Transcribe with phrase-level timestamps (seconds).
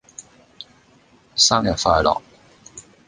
[1.35, 2.23] 生日快樂